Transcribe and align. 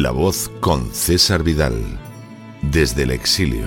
La 0.00 0.12
voz 0.12 0.48
con 0.60 0.92
César 0.92 1.42
Vidal, 1.42 1.74
desde 2.62 3.02
el 3.02 3.10
exilio. 3.10 3.66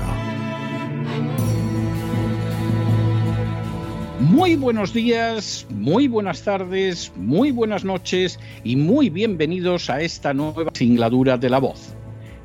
Muy 4.22 4.56
buenos 4.56 4.94
días, 4.94 5.68
muy 5.70 6.08
buenas 6.08 6.44
tardes, 6.44 7.12
muy 7.18 7.52
buenas 7.52 7.84
noches 7.84 8.40
y 8.64 8.78
muy 8.78 9.10
bienvenidos 9.10 9.90
a 9.90 10.00
esta 10.00 10.34
nueva 10.34 10.72
singladura 10.74 11.38
de 11.38 11.50
La 11.50 11.60
voz. 11.60 11.94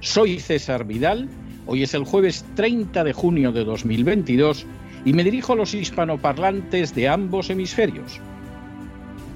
Soy 0.01 0.41
César 0.41 0.85
Vidal, 0.85 1.29
hoy 1.67 1.85
es 1.85 1.95
el 1.95 2.03
jueves 2.03 2.45
30 2.57 3.05
de 3.05 3.13
junio 3.13 3.53
de 3.53 3.65
2022 3.65 4.67
y 5.05 5.13
me 5.13 5.23
dirijo 5.23 5.53
a 5.53 5.57
los 5.57 5.75
hispanoparlantes 5.75 6.93
de 6.93 7.09
ambos 7.09 7.51
hemisferios. 7.51 8.21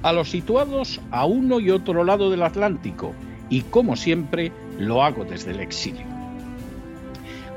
A 0.03 0.11
los 0.11 0.29
situados 0.29 0.99
a 1.11 1.25
uno 1.25 1.61
y 1.61 1.71
otro 1.71 2.03
lado 2.03 2.29
del 2.29 2.43
Atlántico, 2.43 3.15
y 3.51 3.61
como 3.61 3.95
siempre 3.95 4.51
lo 4.79 5.03
hago 5.03 5.23
desde 5.23 5.51
el 5.51 5.59
exilio. 5.59 6.05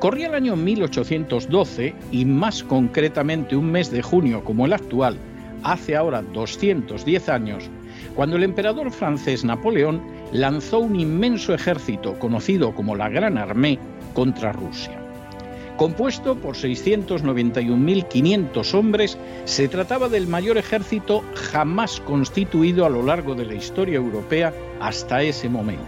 Corría 0.01 0.27
el 0.27 0.35
año 0.35 0.57
1812 0.57 1.95
y 2.13 2.27
más 2.27 2.63
concretamente 2.63 3.57
un 3.57 3.71
mes 3.71 3.91
de 3.91 4.03
junio 4.03 4.45
como 4.45 4.67
el 4.67 4.75
actual, 4.75 5.17
hace 5.63 5.97
ahora 5.97 6.21
210 6.21 7.29
años, 7.31 7.71
cuando 8.15 8.37
el 8.37 8.43
emperador 8.43 8.91
francés 8.91 9.45
Napoleón 9.45 10.03
lanzó 10.33 10.81
un 10.81 11.01
inmenso 11.01 11.55
ejército 11.55 12.19
conocido 12.19 12.75
como 12.75 12.97
la 12.97 13.09
Gran 13.09 13.39
Armée 13.39 13.79
contra 14.13 14.53
Rusia. 14.53 15.04
Compuesto 15.77 16.37
por 16.37 16.55
691.500 16.55 18.75
hombres, 18.75 19.19
se 19.45 19.67
trataba 19.67 20.09
del 20.09 20.29
mayor 20.29 20.57
ejército 20.57 21.25
jamás 21.35 22.01
constituido 22.01 22.87
a 22.87 22.91
lo 22.91 23.03
largo 23.03 23.35
de 23.35 23.45
la 23.45 23.55
historia 23.55 23.97
europea 23.97 24.55
hasta 24.81 25.23
ese 25.23 25.49
momento. 25.49 25.83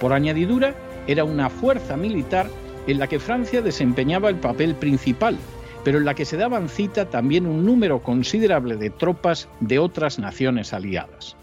Por 0.00 0.14
añadidura, 0.14 0.74
era 1.06 1.24
una 1.24 1.50
fuerza 1.50 1.94
militar 1.96 2.48
en 2.86 2.98
la 2.98 3.06
que 3.06 3.20
Francia 3.20 3.60
desempeñaba 3.60 4.30
el 4.30 4.36
papel 4.36 4.74
principal, 4.76 5.36
pero 5.84 5.98
en 5.98 6.06
la 6.06 6.14
que 6.14 6.24
se 6.24 6.38
daban 6.38 6.70
cita 6.70 7.10
también 7.10 7.46
un 7.46 7.66
número 7.66 8.02
considerable 8.02 8.76
de 8.76 8.88
tropas 8.88 9.46
de 9.60 9.78
otras 9.78 10.18
naciones 10.18 10.72
aliadas. 10.72 11.36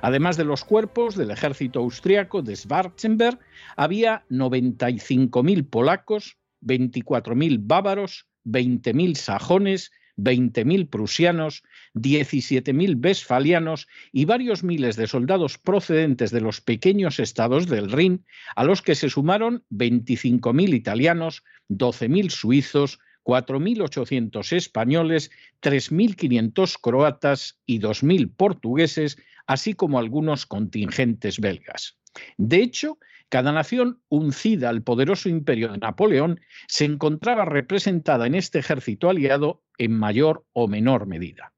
Además 0.00 0.36
de 0.36 0.44
los 0.44 0.64
cuerpos 0.64 1.16
del 1.16 1.32
ejército 1.32 1.80
austriaco 1.80 2.42
de 2.42 2.54
Schwarzenberg, 2.54 3.40
había 3.76 4.22
95.000 4.30 5.68
polacos, 5.68 6.36
24.000 6.62 7.58
bávaros, 7.62 8.26
20.000 8.44 9.14
sajones, 9.16 9.90
20.000 10.16 10.88
prusianos, 10.88 11.62
17.000 11.94 12.94
vesfalianos 12.98 13.86
y 14.12 14.24
varios 14.24 14.64
miles 14.64 14.96
de 14.96 15.06
soldados 15.06 15.58
procedentes 15.58 16.30
de 16.30 16.40
los 16.40 16.60
pequeños 16.60 17.20
estados 17.20 17.66
del 17.66 17.92
Rin, 17.92 18.24
a 18.54 18.64
los 18.64 18.82
que 18.82 18.94
se 18.94 19.10
sumaron 19.10 19.64
25.000 19.70 20.74
italianos, 20.74 21.44
12.000 21.68 22.30
suizos, 22.30 22.98
4.800 23.24 24.52
españoles, 24.52 25.30
3.500 25.60 26.76
croatas 26.80 27.58
y 27.66 27.80
2.000 27.80 28.32
portugueses, 28.34 29.18
así 29.46 29.74
como 29.74 29.98
algunos 29.98 30.46
contingentes 30.46 31.40
belgas. 31.40 31.98
De 32.38 32.62
hecho, 32.62 32.98
cada 33.28 33.52
nación 33.52 34.00
uncida 34.08 34.68
al 34.68 34.82
poderoso 34.82 35.28
imperio 35.28 35.72
de 35.72 35.78
Napoleón 35.78 36.40
se 36.68 36.84
encontraba 36.84 37.44
representada 37.44 38.26
en 38.26 38.34
este 38.34 38.58
ejército 38.58 39.10
aliado 39.10 39.62
en 39.78 39.92
mayor 39.92 40.44
o 40.52 40.68
menor 40.68 41.06
medida. 41.06 41.52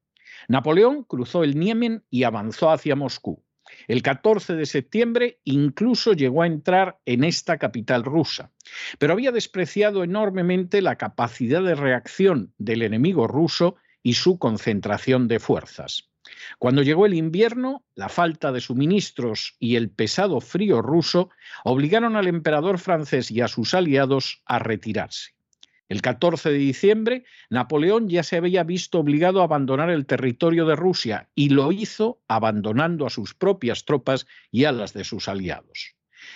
Napoleón 0.47 1.03
cruzó 1.03 1.43
el 1.43 1.59
Niemen 1.59 2.03
y 2.09 2.23
avanzó 2.23 2.71
hacia 2.71 2.95
Moscú. 2.95 3.43
El 3.87 4.01
14 4.01 4.55
de 4.55 4.65
septiembre 4.65 5.39
incluso 5.43 6.13
llegó 6.13 6.41
a 6.41 6.47
entrar 6.47 6.99
en 7.05 7.23
esta 7.23 7.59
capital 7.59 8.03
rusa, 8.03 8.51
pero 8.97 9.13
había 9.13 9.31
despreciado 9.31 10.03
enormemente 10.03 10.81
la 10.81 10.95
capacidad 10.95 11.63
de 11.63 11.75
reacción 11.75 12.53
del 12.57 12.81
enemigo 12.81 13.27
ruso 13.27 13.75
y 14.01 14.13
su 14.13 14.39
concentración 14.39 15.27
de 15.27 15.39
fuerzas. 15.39 16.08
Cuando 16.57 16.83
llegó 16.83 17.05
el 17.05 17.13
invierno, 17.13 17.83
la 17.95 18.09
falta 18.09 18.51
de 18.51 18.61
suministros 18.61 19.55
y 19.59 19.75
el 19.75 19.89
pesado 19.89 20.41
frío 20.41 20.81
ruso 20.81 21.29
obligaron 21.63 22.15
al 22.15 22.27
emperador 22.27 22.79
francés 22.79 23.31
y 23.31 23.41
a 23.41 23.47
sus 23.47 23.73
aliados 23.73 24.41
a 24.45 24.59
retirarse. 24.59 25.33
El 25.89 26.03
14 26.03 26.51
de 26.51 26.57
diciembre, 26.57 27.23
Napoleón 27.49 28.09
ya 28.09 28.21
se 28.21 28.37
había 28.37 28.63
visto 28.63 28.99
obligado 28.99 29.41
a 29.41 29.45
abandonar 29.45 29.89
el 29.89 30.05
territorio 30.05 30.67
de 30.67 30.75
Rusia 30.75 31.29
y 31.33 31.49
lo 31.49 31.71
hizo 31.71 32.21
abandonando 32.27 33.07
a 33.07 33.09
sus 33.09 33.33
propias 33.33 33.85
tropas 33.85 34.27
y 34.51 34.65
a 34.65 34.71
las 34.71 34.93
de 34.93 35.03
sus 35.03 35.27
aliados. 35.27 35.95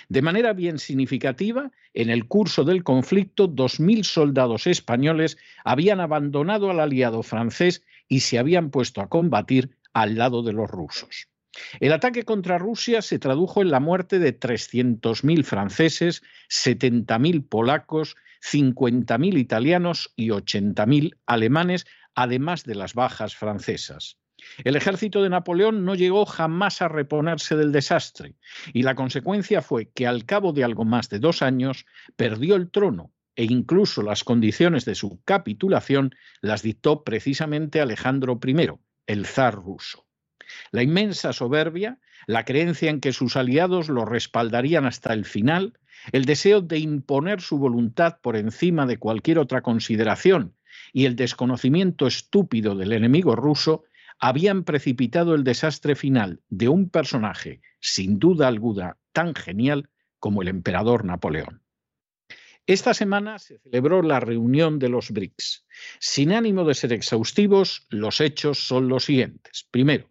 De 0.10 0.24
manera 0.24 0.54
bien 0.54 0.80
significativa, 0.80 1.72
en 1.94 2.10
el 2.10 2.28
curso 2.28 2.64
del 2.64 2.84
conflicto, 2.84 3.48
2.000 3.48 4.04
soldados 4.04 4.66
españoles 4.66 5.38
habían 5.64 6.00
abandonado 6.00 6.72
al 6.72 6.80
aliado 6.80 7.22
francés 7.22 7.84
y 8.08 8.22
se 8.22 8.40
habían 8.40 8.72
puesto 8.72 9.02
a 9.02 9.10
combatir 9.10 9.78
al 9.94 10.16
lado 10.16 10.44
de 10.44 10.54
los 10.54 10.70
rusos. 10.70 11.28
El 11.80 11.94
ataque 11.94 12.24
contra 12.24 12.58
Rusia 12.58 13.02
se 13.02 13.20
tradujo 13.20 13.62
en 13.62 13.70
la 13.70 13.80
muerte 13.80 14.18
de 14.18 14.38
300.000 14.38 15.44
franceses, 15.44 16.24
70.000 16.50 17.48
polacos 17.48 18.16
50.000 18.44 19.38
italianos 19.38 20.12
y 20.16 20.30
80.000 20.30 21.18
alemanes, 21.26 21.86
además 22.14 22.64
de 22.64 22.76
las 22.76 22.94
bajas 22.94 23.36
francesas. 23.36 24.18
El 24.64 24.76
ejército 24.76 25.24
de 25.24 25.30
Napoleón 25.30 25.86
no 25.86 25.96
llegó 25.96 26.26
jamás 26.26 26.82
a 26.82 26.90
reponerse 26.90 27.56
del 27.56 27.72
desastre 27.72 28.36
y 28.74 28.84
la 28.84 28.96
consecuencia 28.96 29.62
fue 29.62 29.90
que 29.92 30.06
al 30.06 30.26
cabo 30.26 30.52
de 30.52 30.66
algo 30.66 30.84
más 30.84 31.10
de 31.10 31.20
dos 31.20 31.42
años 31.42 31.86
perdió 32.18 32.56
el 32.56 32.70
trono 32.70 33.14
e 33.36 33.46
incluso 33.46 34.04
las 34.04 34.24
condiciones 34.24 34.84
de 34.86 34.96
su 34.96 35.22
capitulación 35.24 36.14
las 36.42 36.62
dictó 36.62 37.04
precisamente 37.04 37.80
Alejandro 37.80 38.40
I, 38.46 38.70
el 39.08 39.26
zar 39.26 39.56
ruso. 39.56 40.06
La 40.72 40.84
inmensa 40.84 41.34
soberbia, 41.34 42.00
la 42.28 42.46
creencia 42.46 42.90
en 42.90 43.00
que 43.00 43.14
sus 43.14 43.36
aliados 43.36 43.90
lo 43.90 44.06
respaldarían 44.06 44.86
hasta 44.86 45.14
el 45.14 45.26
final, 45.26 45.80
el 46.12 46.26
deseo 46.26 46.62
de 46.62 46.80
imponer 46.80 47.42
su 47.42 47.58
voluntad 47.58 48.18
por 48.22 48.36
encima 48.36 48.86
de 48.86 48.98
cualquier 48.98 49.40
otra 49.40 49.62
consideración 49.62 50.56
y 50.92 51.06
el 51.06 51.16
desconocimiento 51.16 52.08
estúpido 52.08 52.76
del 52.76 52.94
enemigo 52.94 53.36
ruso 53.36 53.84
habían 54.20 54.64
precipitado 54.64 55.36
el 55.36 55.44
desastre 55.44 55.96
final 55.96 56.42
de 56.50 56.70
un 56.70 56.90
personaje, 56.90 57.62
sin 57.80 58.20
duda 58.20 58.48
alguna, 58.48 58.98
tan 59.12 59.34
genial 59.34 59.90
como 60.20 60.42
el 60.42 60.48
emperador 60.48 61.04
Napoleón. 61.04 61.63
Esta 62.66 62.94
semana 62.94 63.40
se 63.40 63.60
celebró 63.60 64.02
la 64.02 64.22
reunión 64.22 64.80
de 64.80 64.88
los 64.88 65.12
BRICS. 65.12 65.66
Sin 66.00 66.32
ánimo 66.32 66.64
de 66.64 66.74
ser 66.74 66.94
exhaustivos, 66.94 67.86
los 67.90 68.22
hechos 68.22 68.60
son 68.60 68.88
los 68.88 69.04
siguientes. 69.04 69.68
Primero, 69.70 70.10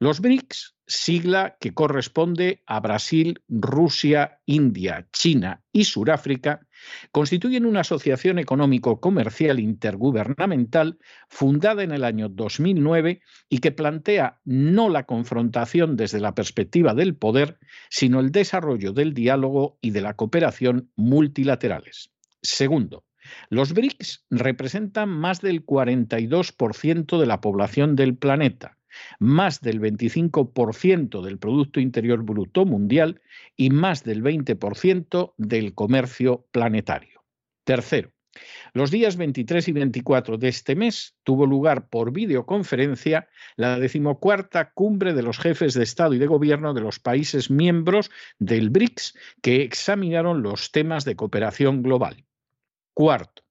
los 0.00 0.20
BRICS, 0.20 0.74
sigla 0.86 1.56
que 1.60 1.72
corresponde 1.72 2.62
a 2.66 2.80
Brasil, 2.80 3.42
Rusia, 3.48 4.40
India, 4.44 5.06
China 5.12 5.62
y 5.72 5.84
Suráfrica, 5.84 6.63
constituyen 7.12 7.66
una 7.66 7.80
asociación 7.80 8.38
económico-comercial 8.38 9.60
intergubernamental 9.60 10.98
fundada 11.28 11.82
en 11.82 11.92
el 11.92 12.04
año 12.04 12.28
2009 12.28 13.20
y 13.48 13.58
que 13.58 13.72
plantea 13.72 14.40
no 14.44 14.88
la 14.88 15.04
confrontación 15.04 15.96
desde 15.96 16.20
la 16.20 16.34
perspectiva 16.34 16.94
del 16.94 17.16
poder, 17.16 17.58
sino 17.90 18.20
el 18.20 18.30
desarrollo 18.30 18.92
del 18.92 19.14
diálogo 19.14 19.78
y 19.80 19.90
de 19.90 20.00
la 20.00 20.14
cooperación 20.14 20.90
multilaterales. 20.96 22.10
Segundo, 22.42 23.04
los 23.48 23.72
BRICS 23.72 24.26
representan 24.30 25.08
más 25.08 25.40
del 25.40 25.64
42% 25.64 27.18
de 27.18 27.26
la 27.26 27.40
población 27.40 27.96
del 27.96 28.16
planeta 28.16 28.76
más 29.18 29.60
del 29.60 29.80
25% 29.80 31.22
del 31.22 31.38
Producto 31.38 31.80
Interior 31.80 32.22
Bruto 32.22 32.64
mundial 32.64 33.20
y 33.56 33.70
más 33.70 34.04
del 34.04 34.22
20% 34.22 35.34
del 35.36 35.74
comercio 35.74 36.46
planetario. 36.52 37.22
Tercero, 37.64 38.14
los 38.72 38.90
días 38.90 39.16
23 39.16 39.68
y 39.68 39.72
24 39.72 40.38
de 40.38 40.48
este 40.48 40.74
mes 40.74 41.16
tuvo 41.22 41.46
lugar 41.46 41.88
por 41.88 42.12
videoconferencia 42.12 43.28
la 43.56 43.78
decimocuarta 43.78 44.72
cumbre 44.72 45.14
de 45.14 45.22
los 45.22 45.38
jefes 45.38 45.74
de 45.74 45.84
Estado 45.84 46.14
y 46.14 46.18
de 46.18 46.26
Gobierno 46.26 46.74
de 46.74 46.80
los 46.80 46.98
países 46.98 47.50
miembros 47.50 48.10
del 48.38 48.70
BRICS 48.70 49.16
que 49.40 49.62
examinaron 49.62 50.42
los 50.42 50.72
temas 50.72 51.04
de 51.04 51.16
cooperación 51.16 51.82
global. 51.82 52.24
Cuarto, 52.92 53.43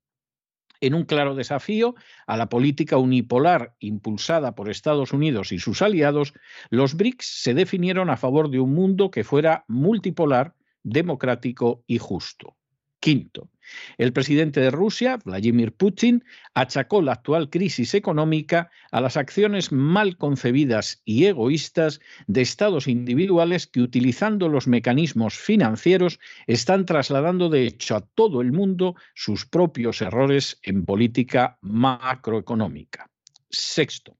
en 0.83 0.94
un 0.94 1.06
claro 1.06 1.33
desafío 1.33 1.95
a 2.27 2.35
la 2.35 2.50
política 2.50 2.97
unipolar 2.97 3.74
impulsada 3.80 4.53
por 4.53 4.69
Estados 4.69 5.13
Unidos 5.13 5.53
y 5.53 5.59
sus 5.59 5.81
aliados, 5.81 6.33
los 6.69 6.95
BRICS 6.95 7.41
se 7.41 7.53
definieron 7.53 8.09
a 8.09 8.18
favor 8.18 8.50
de 8.50 8.59
un 8.59 8.74
mundo 8.74 9.09
que 9.09 9.24
fuera 9.24 9.63
multipolar, 9.69 10.56
democrático 10.83 11.85
y 11.88 12.00
justo. 12.00 12.57
Quinto, 13.00 13.50
el 13.98 14.13
presidente 14.13 14.60
de 14.60 14.71
Rusia, 14.71 15.19
Vladimir 15.24 15.74
Putin, 15.74 16.24
achacó 16.54 17.01
la 17.01 17.13
actual 17.13 17.50
crisis 17.50 17.94
económica 17.94 18.69
a 18.92 19.01
las 19.01 19.18
acciones 19.18 19.71
mal 19.71 20.18
concebidas 20.18 21.01
y 21.06 21.25
egoístas 21.25 22.00
de 22.27 22.42
estados 22.42 22.88
individuales 22.88 23.68
que, 23.68 23.81
utilizando 23.81 24.50
los 24.50 24.68
mecanismos 24.68 25.36
financieros, 25.36 26.19
están 26.48 26.86
trasladando 26.86 27.50
de 27.50 27.65
hecho 27.68 27.95
a 27.95 28.01
todo 28.01 28.42
el 28.42 28.51
mundo 28.51 28.95
sus 29.13 29.45
propios 29.45 30.01
errores 30.01 30.60
en 30.63 30.86
política 30.86 31.57
macroeconómica. 31.62 33.10
Sexto, 33.50 34.17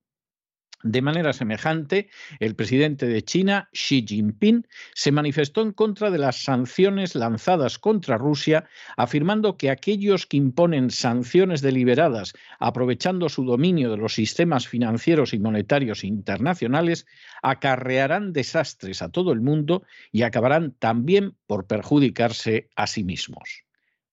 de 0.84 1.02
manera 1.02 1.34
semejante, 1.34 2.10
el 2.40 2.56
presidente 2.56 3.08
de 3.08 3.24
China, 3.24 3.70
Xi 3.72 4.06
Jinping, 4.08 4.68
se 4.94 5.12
manifestó 5.12 5.62
en 5.62 5.72
contra 5.72 6.12
de 6.12 6.18
las 6.18 6.44
sanciones 6.44 7.16
lanzadas 7.16 7.80
contra 7.80 8.18
Rusia, 8.18 8.66
afirmando 8.98 9.58
que 9.58 9.70
aquellos 9.70 10.26
que 10.26 10.38
imponen 10.38 10.92
sanciones 10.92 11.62
deliberadas 11.62 12.34
aprovechando 12.60 13.30
su 13.30 13.46
dominio 13.46 13.90
de 13.90 13.98
los 13.98 14.14
sistemas 14.14 14.68
financieros 14.68 15.34
y 15.34 15.40
monetarios 15.40 16.04
internacionales 16.04 17.06
acarrearán 17.42 18.34
desastres 18.34 19.02
a 19.02 19.10
todo 19.10 19.32
el 19.32 19.42
mundo 19.42 19.84
y 20.12 20.24
acabarán 20.24 20.74
también 20.74 21.36
por 21.48 21.66
perjudicarse 21.68 22.70
a 22.76 22.88
sí 22.88 23.04
mismos. 23.04 23.64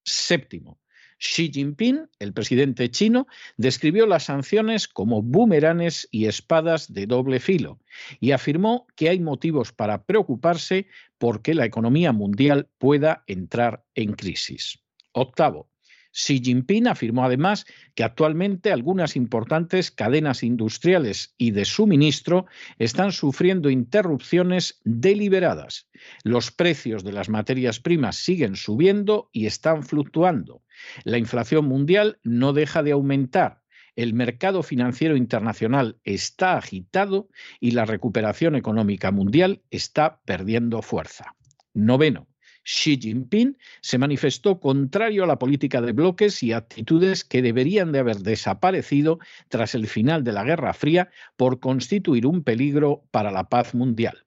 Séptimo, 0.02 0.78
Xi 1.20 1.50
Jinping, 1.52 2.08
el 2.18 2.32
presidente 2.32 2.90
chino, 2.90 3.28
describió 3.56 4.06
las 4.06 4.24
sanciones 4.24 4.88
como 4.88 5.22
boomeranes 5.22 6.08
y 6.10 6.26
espadas 6.26 6.92
de 6.92 7.06
doble 7.06 7.38
filo 7.38 7.78
y 8.18 8.32
afirmó 8.32 8.86
que 8.96 9.10
hay 9.10 9.20
motivos 9.20 9.72
para 9.72 10.04
preocuparse 10.04 10.86
porque 11.18 11.54
la 11.54 11.66
economía 11.66 12.12
mundial 12.12 12.68
pueda 12.78 13.22
entrar 13.26 13.84
en 13.94 14.14
crisis. 14.14 14.82
Octavo, 15.12 15.69
Xi 16.12 16.40
Jinping 16.42 16.88
afirmó 16.88 17.24
además 17.24 17.66
que 17.94 18.04
actualmente 18.04 18.72
algunas 18.72 19.16
importantes 19.16 19.90
cadenas 19.90 20.42
industriales 20.42 21.34
y 21.38 21.52
de 21.52 21.64
suministro 21.64 22.46
están 22.78 23.12
sufriendo 23.12 23.70
interrupciones 23.70 24.80
deliberadas. 24.84 25.88
Los 26.24 26.50
precios 26.50 27.04
de 27.04 27.12
las 27.12 27.28
materias 27.28 27.80
primas 27.80 28.16
siguen 28.16 28.56
subiendo 28.56 29.28
y 29.32 29.46
están 29.46 29.82
fluctuando. 29.82 30.62
La 31.04 31.18
inflación 31.18 31.66
mundial 31.66 32.18
no 32.22 32.52
deja 32.52 32.82
de 32.82 32.92
aumentar. 32.92 33.60
El 33.96 34.14
mercado 34.14 34.62
financiero 34.62 35.16
internacional 35.16 35.98
está 36.04 36.56
agitado 36.56 37.28
y 37.58 37.72
la 37.72 37.84
recuperación 37.84 38.54
económica 38.54 39.10
mundial 39.10 39.62
está 39.70 40.20
perdiendo 40.24 40.80
fuerza. 40.80 41.34
Noveno. 41.74 42.29
Xi 42.72 42.98
Jinping 43.00 43.58
se 43.80 43.98
manifestó 43.98 44.60
contrario 44.60 45.24
a 45.24 45.26
la 45.26 45.40
política 45.40 45.80
de 45.80 45.90
bloques 45.90 46.40
y 46.44 46.52
actitudes 46.52 47.24
que 47.24 47.42
deberían 47.42 47.90
de 47.90 47.98
haber 47.98 48.18
desaparecido 48.18 49.18
tras 49.48 49.74
el 49.74 49.88
final 49.88 50.22
de 50.22 50.30
la 50.30 50.44
Guerra 50.44 50.72
Fría 50.72 51.10
por 51.36 51.58
constituir 51.58 52.26
un 52.26 52.44
peligro 52.44 53.02
para 53.10 53.32
la 53.32 53.48
paz 53.48 53.74
mundial. 53.74 54.24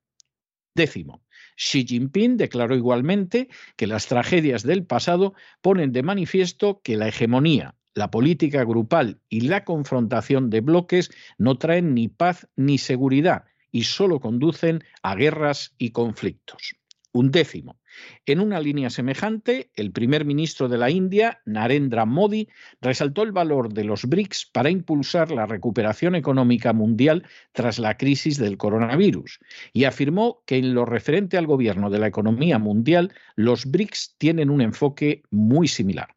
Décimo. 0.76 1.24
Xi 1.56 1.86
Jinping 1.86 2.36
declaró 2.36 2.76
igualmente 2.76 3.48
que 3.78 3.88
las 3.88 4.08
tragedias 4.08 4.64
del 4.64 4.86
pasado 4.86 5.36
ponen 5.62 5.94
de 5.94 6.04
manifiesto 6.04 6.82
que 6.84 6.98
la 6.98 7.08
hegemonía, 7.08 7.76
la 7.94 8.12
política 8.12 8.66
grupal 8.66 9.22
y 9.30 9.42
la 9.42 9.64
confrontación 9.64 10.50
de 10.50 10.60
bloques 10.60 11.12
no 11.38 11.58
traen 11.58 11.94
ni 11.94 12.10
paz 12.10 12.50
ni 12.58 12.78
seguridad 12.78 13.46
y 13.72 13.84
solo 13.84 14.20
conducen 14.20 14.84
a 15.02 15.16
guerras 15.16 15.76
y 15.78 15.92
conflictos. 15.92 16.76
Un 17.14 17.32
décimo. 17.32 17.78
En 18.26 18.40
una 18.40 18.60
línea 18.60 18.90
semejante, 18.90 19.72
el 19.76 19.92
primer 19.92 20.26
ministro 20.26 20.70
de 20.70 20.78
la 20.78 20.90
India, 20.90 21.42
Narendra 21.46 22.06
Modi, 22.06 22.50
resaltó 22.82 23.24
el 23.24 23.32
valor 23.32 23.74
de 23.74 23.84
los 23.84 24.06
BRICS 24.06 24.50
para 24.52 24.70
impulsar 24.70 25.32
la 25.32 25.46
recuperación 25.46 26.16
económica 26.16 26.74
mundial 26.74 27.28
tras 27.52 27.80
la 27.80 27.98
crisis 27.98 28.38
del 28.38 28.58
coronavirus 28.58 29.40
y 29.74 29.84
afirmó 29.84 30.44
que 30.46 30.58
en 30.58 30.74
lo 30.74 30.86
referente 30.86 31.38
al 31.38 31.48
gobierno 31.48 31.90
de 31.90 32.00
la 32.00 32.08
economía 32.08 32.60
mundial, 32.60 33.14
los 33.36 33.66
BRICS 33.66 34.16
tienen 34.18 34.50
un 34.50 34.62
enfoque 34.62 35.24
muy 35.30 35.68
similar. 35.68 36.16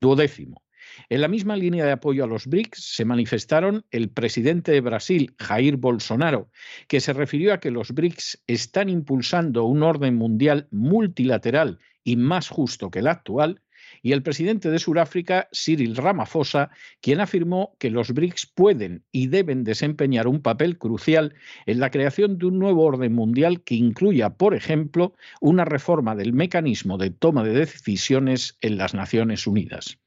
Duodécimo. 0.00 0.62
En 1.08 1.20
la 1.20 1.28
misma 1.28 1.56
línea 1.56 1.84
de 1.84 1.92
apoyo 1.92 2.24
a 2.24 2.26
los 2.26 2.46
BRICS 2.46 2.96
se 2.96 3.04
manifestaron 3.04 3.84
el 3.90 4.10
presidente 4.10 4.72
de 4.72 4.80
Brasil, 4.80 5.34
Jair 5.38 5.76
Bolsonaro, 5.76 6.50
que 6.86 7.00
se 7.00 7.12
refirió 7.12 7.52
a 7.54 7.60
que 7.60 7.70
los 7.70 7.92
BRICS 7.92 8.42
están 8.46 8.88
impulsando 8.88 9.64
un 9.64 9.82
orden 9.82 10.16
mundial 10.16 10.68
multilateral 10.70 11.78
y 12.04 12.16
más 12.16 12.48
justo 12.48 12.90
que 12.90 13.00
el 13.00 13.06
actual, 13.06 13.62
y 14.02 14.12
el 14.12 14.22
presidente 14.22 14.70
de 14.70 14.78
Sudáfrica, 14.78 15.48
Cyril 15.52 15.96
Ramaphosa, 15.96 16.70
quien 17.00 17.20
afirmó 17.20 17.76
que 17.78 17.90
los 17.90 18.12
BRICS 18.12 18.46
pueden 18.46 19.04
y 19.12 19.28
deben 19.28 19.64
desempeñar 19.64 20.28
un 20.28 20.40
papel 20.40 20.78
crucial 20.78 21.34
en 21.66 21.80
la 21.80 21.90
creación 21.90 22.38
de 22.38 22.46
un 22.46 22.58
nuevo 22.58 22.84
orden 22.84 23.14
mundial 23.14 23.62
que 23.62 23.74
incluya, 23.74 24.30
por 24.30 24.54
ejemplo, 24.54 25.14
una 25.40 25.64
reforma 25.64 26.14
del 26.14 26.32
mecanismo 26.32 26.98
de 26.98 27.10
toma 27.10 27.44
de 27.44 27.52
decisiones 27.52 28.58
en 28.60 28.78
las 28.78 28.94
Naciones 28.94 29.46
Unidas. 29.46 29.98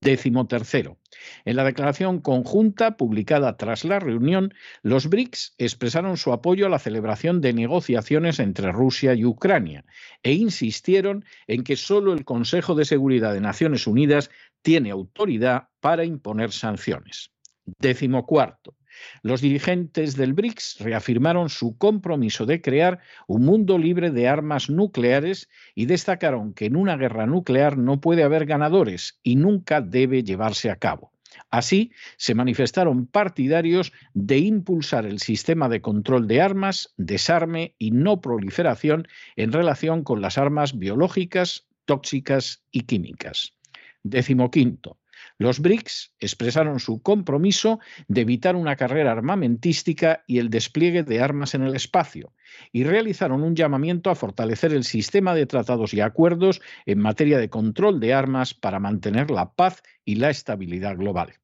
Décimo 0.00 0.46
tercero. 0.46 0.98
En 1.44 1.56
la 1.56 1.64
declaración 1.64 2.20
conjunta 2.20 2.96
publicada 2.96 3.56
tras 3.56 3.84
la 3.84 3.98
reunión, 3.98 4.54
los 4.82 5.08
BRICS 5.08 5.54
expresaron 5.58 6.16
su 6.16 6.32
apoyo 6.32 6.66
a 6.66 6.68
la 6.68 6.78
celebración 6.78 7.40
de 7.40 7.52
negociaciones 7.52 8.38
entre 8.38 8.70
Rusia 8.70 9.14
y 9.14 9.24
Ucrania 9.24 9.84
e 10.22 10.34
insistieron 10.34 11.24
en 11.46 11.64
que 11.64 11.76
solo 11.76 12.12
el 12.12 12.24
Consejo 12.24 12.74
de 12.74 12.84
Seguridad 12.84 13.32
de 13.32 13.40
Naciones 13.40 13.86
Unidas 13.86 14.30
tiene 14.62 14.90
autoridad 14.90 15.68
para 15.80 16.04
imponer 16.04 16.52
sanciones. 16.52 17.30
Décimo 17.64 18.26
cuarto. 18.26 18.77
Los 19.22 19.40
dirigentes 19.40 20.16
del 20.16 20.32
BRICS 20.32 20.80
reafirmaron 20.80 21.48
su 21.48 21.76
compromiso 21.76 22.46
de 22.46 22.60
crear 22.60 23.00
un 23.26 23.44
mundo 23.44 23.78
libre 23.78 24.10
de 24.10 24.28
armas 24.28 24.70
nucleares 24.70 25.48
y 25.74 25.86
destacaron 25.86 26.54
que 26.54 26.66
en 26.66 26.76
una 26.76 26.96
guerra 26.96 27.26
nuclear 27.26 27.78
no 27.78 28.00
puede 28.00 28.22
haber 28.22 28.46
ganadores 28.46 29.18
y 29.22 29.36
nunca 29.36 29.80
debe 29.80 30.22
llevarse 30.22 30.70
a 30.70 30.76
cabo. 30.76 31.12
Así, 31.50 31.92
se 32.16 32.34
manifestaron 32.34 33.06
partidarios 33.06 33.92
de 34.14 34.38
impulsar 34.38 35.06
el 35.06 35.18
sistema 35.18 35.68
de 35.68 35.80
control 35.80 36.26
de 36.26 36.40
armas, 36.40 36.92
desarme 36.96 37.74
y 37.78 37.90
no 37.90 38.20
proliferación 38.20 39.08
en 39.36 39.52
relación 39.52 40.04
con 40.04 40.20
las 40.20 40.36
armas 40.38 40.78
biológicas, 40.78 41.66
tóxicas 41.84 42.64
y 42.70 42.82
químicas. 42.82 43.54
Décimo 44.02 44.50
quinto. 44.50 44.98
Los 45.38 45.60
BRICS 45.60 46.14
expresaron 46.18 46.80
su 46.80 47.00
compromiso 47.00 47.78
de 48.08 48.22
evitar 48.22 48.56
una 48.56 48.74
carrera 48.74 49.12
armamentística 49.12 50.24
y 50.26 50.38
el 50.38 50.50
despliegue 50.50 51.04
de 51.04 51.20
armas 51.20 51.54
en 51.54 51.62
el 51.62 51.76
espacio, 51.76 52.34
y 52.72 52.82
realizaron 52.82 53.44
un 53.44 53.54
llamamiento 53.54 54.10
a 54.10 54.16
fortalecer 54.16 54.72
el 54.72 54.82
sistema 54.82 55.36
de 55.36 55.46
tratados 55.46 55.94
y 55.94 56.00
acuerdos 56.00 56.60
en 56.86 56.98
materia 56.98 57.38
de 57.38 57.50
control 57.50 58.00
de 58.00 58.14
armas 58.14 58.52
para 58.52 58.80
mantener 58.80 59.30
la 59.30 59.52
paz 59.52 59.82
y 60.04 60.16
la 60.16 60.30
estabilidad 60.30 60.96
global. 60.96 61.34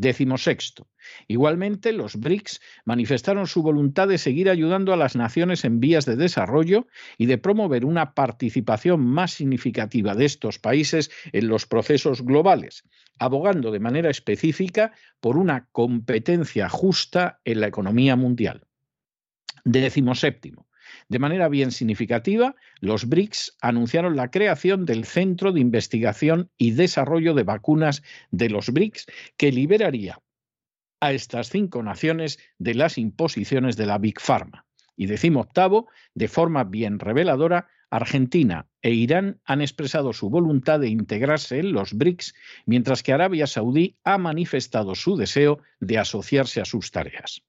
Décimo 0.00 0.38
sexto. 0.38 0.86
Igualmente, 1.26 1.92
los 1.92 2.14
BRICS 2.14 2.60
manifestaron 2.84 3.48
su 3.48 3.62
voluntad 3.62 4.06
de 4.06 4.18
seguir 4.18 4.48
ayudando 4.48 4.92
a 4.92 4.96
las 4.96 5.16
naciones 5.16 5.64
en 5.64 5.80
vías 5.80 6.04
de 6.04 6.14
desarrollo 6.14 6.86
y 7.16 7.26
de 7.26 7.36
promover 7.36 7.84
una 7.84 8.14
participación 8.14 9.04
más 9.04 9.32
significativa 9.32 10.14
de 10.14 10.24
estos 10.24 10.60
países 10.60 11.10
en 11.32 11.48
los 11.48 11.66
procesos 11.66 12.22
globales, 12.22 12.84
abogando 13.18 13.72
de 13.72 13.80
manera 13.80 14.08
específica 14.08 14.92
por 15.18 15.36
una 15.36 15.66
competencia 15.72 16.68
justa 16.68 17.40
en 17.44 17.58
la 17.58 17.66
economía 17.66 18.14
mundial. 18.14 18.68
Décimo 19.64 20.14
séptimo. 20.14 20.67
De 21.08 21.18
manera 21.18 21.48
bien 21.48 21.70
significativa, 21.70 22.54
los 22.80 23.08
BRICS 23.08 23.56
anunciaron 23.60 24.16
la 24.16 24.30
creación 24.30 24.84
del 24.84 25.04
Centro 25.04 25.52
de 25.52 25.60
Investigación 25.60 26.50
y 26.56 26.72
Desarrollo 26.72 27.34
de 27.34 27.44
Vacunas 27.44 28.02
de 28.30 28.50
los 28.50 28.70
BRICS, 28.70 29.06
que 29.36 29.52
liberaría 29.52 30.20
a 31.00 31.12
estas 31.12 31.50
cinco 31.50 31.82
naciones 31.82 32.38
de 32.58 32.74
las 32.74 32.98
imposiciones 32.98 33.76
de 33.76 33.86
la 33.86 33.98
Big 33.98 34.20
Pharma. 34.20 34.66
Y 34.96 35.06
decimo 35.06 35.40
octavo, 35.40 35.88
de 36.14 36.28
forma 36.28 36.64
bien 36.64 36.98
reveladora, 36.98 37.68
Argentina 37.90 38.66
e 38.82 38.90
Irán 38.90 39.40
han 39.44 39.62
expresado 39.62 40.12
su 40.12 40.28
voluntad 40.28 40.80
de 40.80 40.88
integrarse 40.88 41.58
en 41.58 41.72
los 41.72 41.94
BRICS, 41.94 42.34
mientras 42.66 43.02
que 43.02 43.12
Arabia 43.12 43.46
Saudí 43.46 43.96
ha 44.04 44.18
manifestado 44.18 44.94
su 44.94 45.16
deseo 45.16 45.60
de 45.80 45.98
asociarse 45.98 46.60
a 46.60 46.64
sus 46.64 46.90
tareas. 46.90 47.42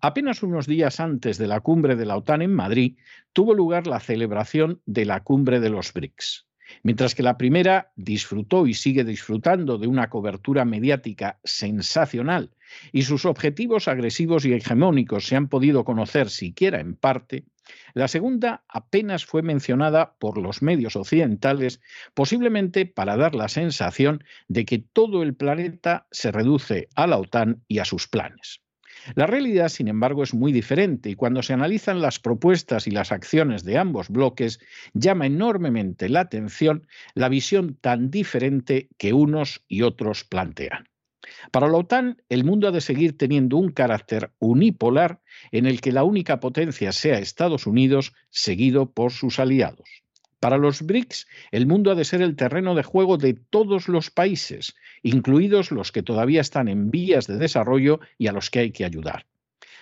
Apenas 0.00 0.44
unos 0.44 0.66
días 0.66 1.00
antes 1.00 1.38
de 1.38 1.48
la 1.48 1.60
cumbre 1.60 1.96
de 1.96 2.06
la 2.06 2.16
OTAN 2.16 2.42
en 2.42 2.54
Madrid, 2.54 2.96
tuvo 3.32 3.52
lugar 3.52 3.88
la 3.88 3.98
celebración 3.98 4.80
de 4.86 5.04
la 5.04 5.24
cumbre 5.24 5.58
de 5.58 5.70
los 5.70 5.92
BRICS. 5.92 6.46
Mientras 6.82 7.14
que 7.14 7.22
la 7.22 7.38
primera 7.38 7.90
disfrutó 7.96 8.66
y 8.66 8.74
sigue 8.74 9.02
disfrutando 9.02 9.78
de 9.78 9.86
una 9.86 10.08
cobertura 10.08 10.64
mediática 10.64 11.40
sensacional 11.42 12.50
y 12.92 13.02
sus 13.02 13.24
objetivos 13.24 13.88
agresivos 13.88 14.44
y 14.44 14.52
hegemónicos 14.52 15.26
se 15.26 15.34
han 15.34 15.48
podido 15.48 15.84
conocer 15.84 16.30
siquiera 16.30 16.78
en 16.78 16.94
parte, 16.94 17.46
la 17.94 18.06
segunda 18.06 18.62
apenas 18.68 19.24
fue 19.24 19.42
mencionada 19.42 20.14
por 20.18 20.38
los 20.38 20.62
medios 20.62 20.94
occidentales, 20.94 21.80
posiblemente 22.14 22.86
para 22.86 23.16
dar 23.16 23.34
la 23.34 23.48
sensación 23.48 24.22
de 24.46 24.64
que 24.64 24.78
todo 24.78 25.22
el 25.22 25.34
planeta 25.34 26.06
se 26.10 26.30
reduce 26.30 26.88
a 26.94 27.06
la 27.06 27.18
OTAN 27.18 27.64
y 27.66 27.78
a 27.80 27.84
sus 27.84 28.06
planes. 28.06 28.60
La 29.14 29.26
realidad, 29.26 29.68
sin 29.68 29.88
embargo, 29.88 30.22
es 30.22 30.34
muy 30.34 30.52
diferente 30.52 31.10
y 31.10 31.14
cuando 31.14 31.42
se 31.42 31.52
analizan 31.52 32.00
las 32.00 32.18
propuestas 32.18 32.86
y 32.86 32.90
las 32.90 33.12
acciones 33.12 33.64
de 33.64 33.78
ambos 33.78 34.08
bloques, 34.08 34.60
llama 34.94 35.26
enormemente 35.26 36.08
la 36.08 36.20
atención 36.20 36.86
la 37.14 37.28
visión 37.28 37.76
tan 37.80 38.10
diferente 38.10 38.88
que 38.98 39.12
unos 39.12 39.64
y 39.68 39.82
otros 39.82 40.24
plantean. 40.24 40.88
Para 41.50 41.68
la 41.68 41.78
OTAN, 41.78 42.22
el 42.28 42.44
mundo 42.44 42.68
ha 42.68 42.70
de 42.70 42.80
seguir 42.80 43.16
teniendo 43.16 43.56
un 43.56 43.70
carácter 43.70 44.32
unipolar 44.38 45.20
en 45.52 45.66
el 45.66 45.80
que 45.80 45.92
la 45.92 46.04
única 46.04 46.40
potencia 46.40 46.92
sea 46.92 47.18
Estados 47.18 47.66
Unidos, 47.66 48.14
seguido 48.30 48.92
por 48.92 49.12
sus 49.12 49.38
aliados. 49.38 49.88
Para 50.40 50.56
los 50.56 50.82
BRICS, 50.82 51.26
el 51.50 51.66
mundo 51.66 51.90
ha 51.90 51.94
de 51.96 52.04
ser 52.04 52.22
el 52.22 52.36
terreno 52.36 52.76
de 52.76 52.84
juego 52.84 53.16
de 53.16 53.34
todos 53.34 53.88
los 53.88 54.10
países, 54.10 54.76
incluidos 55.02 55.72
los 55.72 55.90
que 55.90 56.04
todavía 56.04 56.40
están 56.40 56.68
en 56.68 56.90
vías 56.90 57.26
de 57.26 57.38
desarrollo 57.38 57.98
y 58.18 58.28
a 58.28 58.32
los 58.32 58.48
que 58.48 58.60
hay 58.60 58.70
que 58.70 58.84
ayudar. 58.84 59.26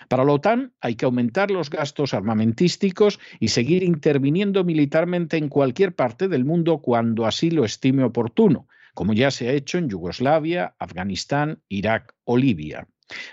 Para 0.09 0.25
la 0.25 0.33
OTAN 0.33 0.73
hay 0.81 0.95
que 0.95 1.05
aumentar 1.05 1.51
los 1.51 1.69
gastos 1.69 2.15
armamentísticos 2.15 3.19
y 3.39 3.49
seguir 3.49 3.83
interviniendo 3.83 4.65
militarmente 4.65 5.37
en 5.37 5.49
cualquier 5.49 5.95
parte 5.95 6.29
del 6.29 6.45
mundo 6.45 6.79
cuando 6.79 7.27
así 7.27 7.51
lo 7.51 7.65
estime 7.65 8.05
oportuno, 8.05 8.69
como 8.95 9.13
ya 9.13 9.31
se 9.31 9.49
ha 9.49 9.53
hecho 9.53 9.77
en 9.79 9.91
Yugoslavia, 9.91 10.75
Afganistán, 10.79 11.61
Irak 11.69 12.15
o 12.25 12.39
Libia. 12.39 12.89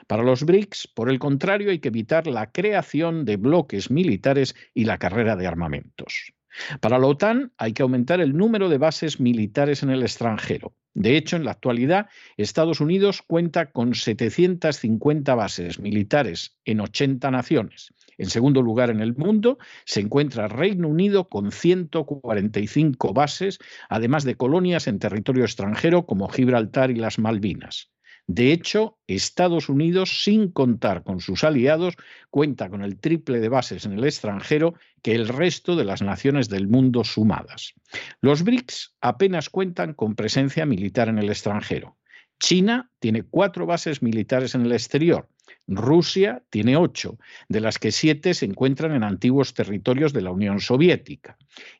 Para 0.07 0.23
los 0.23 0.43
BRICS, 0.43 0.87
por 0.87 1.09
el 1.09 1.19
contrario, 1.19 1.71
hay 1.71 1.79
que 1.79 1.87
evitar 1.87 2.27
la 2.27 2.51
creación 2.51 3.23
de 3.23 3.37
bloques 3.37 3.89
militares 3.89 4.55
y 4.73 4.85
la 4.85 4.97
carrera 4.97 5.35
de 5.35 5.47
armamentos. 5.47 6.33
Para 6.81 6.99
la 6.99 7.07
OTAN 7.07 7.51
hay 7.57 7.73
que 7.73 7.83
aumentar 7.83 8.21
el 8.21 8.35
número 8.35 8.69
de 8.69 8.77
bases 8.77 9.19
militares 9.19 9.83
en 9.83 9.89
el 9.89 10.03
extranjero. 10.03 10.73
De 10.93 11.17
hecho, 11.17 11.35
en 11.35 11.45
la 11.45 11.51
actualidad, 11.51 12.07
Estados 12.37 12.79
Unidos 12.79 13.23
cuenta 13.23 13.71
con 13.71 13.95
750 13.95 15.33
bases 15.33 15.79
militares 15.79 16.57
en 16.65 16.81
80 16.81 17.31
naciones. 17.31 17.93
En 18.17 18.29
segundo 18.29 18.61
lugar 18.61 18.91
en 18.91 19.01
el 19.01 19.15
mundo 19.15 19.57
se 19.85 20.01
encuentra 20.01 20.47
Reino 20.47 20.87
Unido 20.87 21.29
con 21.29 21.51
145 21.51 23.13
bases, 23.13 23.59
además 23.89 24.23
de 24.23 24.35
colonias 24.35 24.87
en 24.87 24.99
territorio 24.99 25.43
extranjero 25.43 26.05
como 26.05 26.29
Gibraltar 26.29 26.91
y 26.91 26.95
las 26.95 27.17
Malvinas. 27.17 27.92
De 28.27 28.53
hecho, 28.53 28.97
Estados 29.05 29.67
Unidos, 29.67 30.23
sin 30.23 30.49
contar 30.49 31.03
con 31.03 31.19
sus 31.19 31.43
aliados, 31.43 31.95
cuenta 32.29 32.69
con 32.69 32.81
el 32.81 32.97
triple 32.97 33.39
de 33.39 33.49
bases 33.49 33.85
en 33.85 33.93
el 33.93 34.05
extranjero 34.05 34.75
que 35.01 35.13
el 35.13 35.27
resto 35.27 35.75
de 35.75 35.83
las 35.83 36.01
naciones 36.01 36.47
del 36.47 36.67
mundo 36.67 37.03
sumadas. 37.03 37.73
Los 38.21 38.43
BRICS 38.43 38.95
apenas 39.01 39.49
cuentan 39.49 39.93
con 39.93 40.15
presencia 40.15 40.65
militar 40.65 41.09
en 41.09 41.19
el 41.19 41.29
extranjero. 41.29 41.97
China 42.39 42.89
tiene 42.99 43.23
cuatro 43.23 43.65
bases 43.65 44.01
militares 44.01 44.55
en 44.55 44.65
el 44.65 44.71
exterior. 44.71 45.29
Rusia 45.67 46.43
tiene 46.49 46.77
ocho, 46.77 47.17
de 47.49 47.61
las 47.61 47.77
que 47.77 47.91
siete 47.91 48.33
se 48.33 48.45
encuentran 48.45 48.93
en 48.93 49.03
antiguos 49.03 49.53
territorios 49.53 50.13
de 50.13 50.21
la 50.21 50.31
Unión 50.31 50.59
Soviética. 50.59 51.37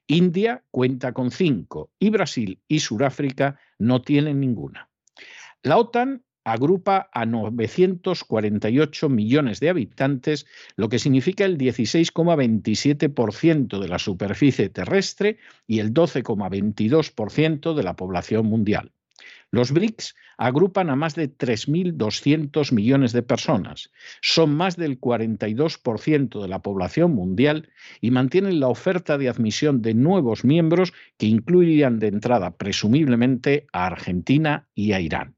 India 0.08 0.64
cuenta 0.72 1.14
con 1.14 1.32
cinco 1.32 1.92
y 2.00 2.10
Brasil 2.10 2.60
y 2.68 2.80
Sudáfrica 2.80 3.60
no 3.80 4.02
tienen 4.02 4.40
ninguna. 4.40 4.90
La 5.64 5.78
OTAN 5.78 6.24
agrupa 6.44 7.10
a 7.14 7.26
948 7.26 9.10
millones 9.10 9.60
de 9.60 9.70
habitantes, 9.70 10.46
lo 10.76 10.90
que 10.90 11.00
significa 11.00 11.46
el 11.46 11.58
16,27% 11.58 13.80
de 13.80 13.88
la 13.88 13.98
superficie 14.00 14.70
terrestre 14.70 15.38
y 15.68 15.80
el 15.80 15.94
12,22% 15.94 17.74
de 17.74 17.84
la 17.84 17.96
población 17.96 18.46
mundial. 18.46 18.92
Los 19.54 19.72
BRICS 19.72 20.16
agrupan 20.40 20.90
a 20.90 20.96
más 20.96 21.14
de 21.14 21.30
3.200 21.30 22.74
millones 22.74 23.14
de 23.14 23.22
personas, 23.22 23.92
son 24.20 24.56
más 24.56 24.78
del 24.78 25.00
42% 25.00 26.42
de 26.42 26.48
la 26.48 26.64
población 26.64 27.14
mundial 27.14 27.70
y 28.02 28.10
mantienen 28.10 28.60
la 28.60 28.70
oferta 28.70 29.20
de 29.20 29.30
admisión 29.30 29.84
de 29.84 29.94
nuevos 29.94 30.44
miembros 30.44 30.92
que 31.20 31.28
incluirían 31.28 32.00
de 32.00 32.08
entrada 32.08 32.58
presumiblemente 32.58 33.68
a 33.72 33.86
Argentina 33.86 34.68
y 34.74 34.94
a 34.94 35.00
Irán. 35.00 35.36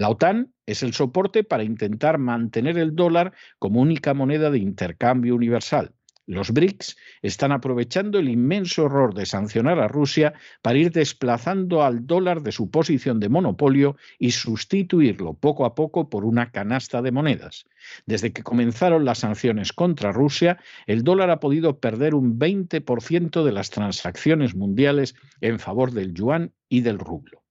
La 0.00 0.08
OTAN 0.08 0.54
es 0.64 0.82
el 0.82 0.94
soporte 0.94 1.44
para 1.44 1.62
intentar 1.62 2.16
mantener 2.16 2.78
el 2.78 2.96
dólar 2.96 3.34
como 3.58 3.82
única 3.82 4.14
moneda 4.14 4.50
de 4.50 4.56
intercambio 4.56 5.34
universal. 5.34 5.92
Los 6.24 6.52
BRICS 6.52 6.96
están 7.20 7.52
aprovechando 7.52 8.18
el 8.18 8.30
inmenso 8.30 8.86
error 8.86 9.12
de 9.12 9.26
sancionar 9.26 9.78
a 9.78 9.88
Rusia 9.88 10.32
para 10.62 10.78
ir 10.78 10.90
desplazando 10.90 11.82
al 11.82 12.06
dólar 12.06 12.40
de 12.40 12.50
su 12.50 12.70
posición 12.70 13.20
de 13.20 13.28
monopolio 13.28 13.98
y 14.18 14.30
sustituirlo 14.30 15.34
poco 15.34 15.66
a 15.66 15.74
poco 15.74 16.08
por 16.08 16.24
una 16.24 16.50
canasta 16.50 17.02
de 17.02 17.12
monedas. 17.12 17.66
Desde 18.06 18.32
que 18.32 18.42
comenzaron 18.42 19.04
las 19.04 19.18
sanciones 19.18 19.74
contra 19.74 20.12
Rusia, 20.12 20.58
el 20.86 21.04
dólar 21.04 21.28
ha 21.28 21.40
podido 21.40 21.78
perder 21.78 22.14
un 22.14 22.38
20% 22.38 23.44
de 23.44 23.52
las 23.52 23.68
transacciones 23.68 24.54
mundiales 24.54 25.14
en 25.42 25.58
favor 25.58 25.92
del 25.92 26.14
yuan 26.14 26.54
y 26.70 26.80
del 26.80 26.98
rublo. 26.98 27.42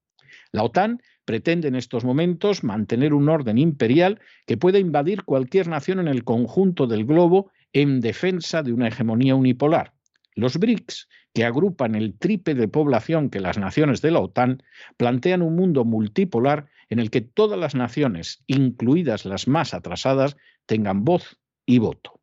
La 0.52 0.64
OTAN 0.64 1.00
pretende 1.30 1.68
en 1.68 1.76
estos 1.76 2.04
momentos 2.04 2.64
mantener 2.64 3.14
un 3.14 3.30
orden 3.30 3.60
imperial 3.60 4.20
que 4.48 4.58
pueda 4.58 4.80
invadir 4.80 5.26
cualquier 5.26 5.68
nación 5.68 6.00
en 6.00 6.08
el 6.08 6.24
conjunto 6.24 6.88
del 6.88 7.06
globo 7.06 7.52
en 7.72 8.00
defensa 8.00 8.64
de 8.64 8.74
una 8.74 8.88
hegemonía 8.88 9.36
unipolar. 9.36 9.94
Los 10.34 10.58
BRICS, 10.58 11.08
que 11.32 11.46
agrupan 11.46 11.94
el 11.94 12.18
triple 12.18 12.56
de 12.56 12.68
población 12.68 13.30
que 13.30 13.42
las 13.42 13.60
naciones 13.60 14.02
de 14.02 14.10
la 14.10 14.22
OTAN, 14.22 14.64
plantean 14.98 15.44
un 15.44 15.56
mundo 15.56 15.86
multipolar 15.86 16.66
en 16.90 16.98
el 16.98 17.12
que 17.12 17.22
todas 17.22 17.60
las 17.60 17.76
naciones, 17.76 18.44
incluidas 18.48 19.26
las 19.26 19.48
más 19.48 19.76
atrasadas, 19.76 20.36
tengan 20.66 21.06
voz 21.06 21.38
y 21.64 21.78
voto. 21.78 22.19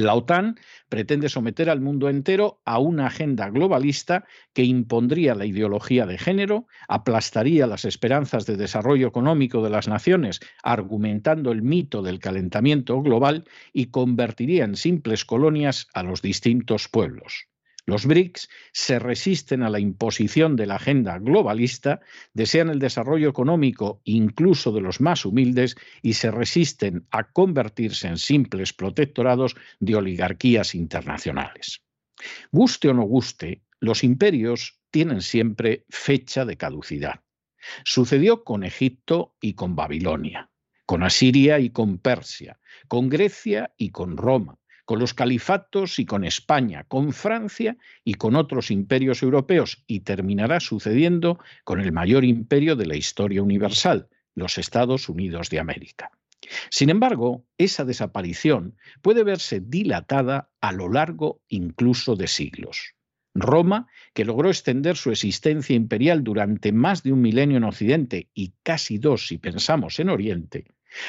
La 0.00 0.14
OTAN 0.14 0.58
pretende 0.88 1.28
someter 1.28 1.68
al 1.68 1.82
mundo 1.82 2.08
entero 2.08 2.62
a 2.64 2.78
una 2.78 3.08
agenda 3.08 3.50
globalista 3.50 4.24
que 4.54 4.64
impondría 4.64 5.34
la 5.34 5.44
ideología 5.44 6.06
de 6.06 6.16
género, 6.16 6.66
aplastaría 6.88 7.66
las 7.66 7.84
esperanzas 7.84 8.46
de 8.46 8.56
desarrollo 8.56 9.08
económico 9.08 9.62
de 9.62 9.68
las 9.68 9.88
naciones 9.88 10.40
argumentando 10.62 11.52
el 11.52 11.60
mito 11.60 12.00
del 12.00 12.18
calentamiento 12.18 13.02
global 13.02 13.44
y 13.74 13.90
convertiría 13.90 14.64
en 14.64 14.76
simples 14.76 15.26
colonias 15.26 15.86
a 15.92 16.02
los 16.02 16.22
distintos 16.22 16.88
pueblos. 16.88 17.50
Los 17.86 18.06
BRICS 18.06 18.48
se 18.72 18.98
resisten 18.98 19.62
a 19.62 19.70
la 19.70 19.80
imposición 19.80 20.56
de 20.56 20.66
la 20.66 20.76
agenda 20.76 21.18
globalista, 21.18 22.00
desean 22.34 22.68
el 22.68 22.78
desarrollo 22.78 23.28
económico 23.28 24.00
incluso 24.04 24.72
de 24.72 24.80
los 24.80 25.00
más 25.00 25.24
humildes 25.24 25.76
y 26.02 26.14
se 26.14 26.30
resisten 26.30 27.06
a 27.10 27.30
convertirse 27.32 28.08
en 28.08 28.18
simples 28.18 28.72
protectorados 28.72 29.56
de 29.80 29.96
oligarquías 29.96 30.74
internacionales. 30.74 31.82
Guste 32.52 32.88
o 32.88 32.94
no 32.94 33.02
guste, 33.02 33.62
los 33.80 34.04
imperios 34.04 34.78
tienen 34.90 35.22
siempre 35.22 35.84
fecha 35.88 36.44
de 36.44 36.56
caducidad. 36.56 37.20
Sucedió 37.84 38.44
con 38.44 38.64
Egipto 38.64 39.34
y 39.40 39.54
con 39.54 39.76
Babilonia, 39.76 40.50
con 40.86 41.02
Asiria 41.02 41.58
y 41.58 41.70
con 41.70 41.98
Persia, 41.98 42.58
con 42.88 43.08
Grecia 43.08 43.72
y 43.76 43.90
con 43.90 44.16
Roma, 44.16 44.58
con 44.90 44.98
los 44.98 45.14
califatos 45.14 46.00
y 46.00 46.04
con 46.04 46.24
España, 46.24 46.82
con 46.82 47.12
Francia 47.12 47.76
y 48.02 48.14
con 48.14 48.34
otros 48.34 48.72
imperios 48.72 49.22
europeos, 49.22 49.84
y 49.86 50.00
terminará 50.00 50.58
sucediendo 50.58 51.38
con 51.62 51.78
el 51.78 51.92
mayor 51.92 52.24
imperio 52.24 52.74
de 52.74 52.86
la 52.86 52.96
historia 52.96 53.40
universal, 53.40 54.08
los 54.34 54.58
Estados 54.58 55.08
Unidos 55.08 55.48
de 55.48 55.60
América. 55.60 56.10
Sin 56.70 56.90
embargo, 56.90 57.46
esa 57.56 57.84
desaparición 57.84 58.78
puede 59.00 59.22
verse 59.22 59.60
dilatada 59.60 60.50
a 60.60 60.72
lo 60.72 60.88
largo 60.88 61.40
incluso 61.46 62.16
de 62.16 62.26
siglos. 62.26 62.96
Roma, 63.32 63.86
que 64.12 64.24
logró 64.24 64.48
extender 64.48 64.96
su 64.96 65.12
existencia 65.12 65.76
imperial 65.76 66.24
durante 66.24 66.72
más 66.72 67.04
de 67.04 67.12
un 67.12 67.20
milenio 67.20 67.58
en 67.58 67.64
Occidente 67.64 68.28
y 68.34 68.54
casi 68.64 68.98
dos 68.98 69.28
si 69.28 69.38
pensamos 69.38 70.00
en 70.00 70.08
Oriente, 70.08 70.66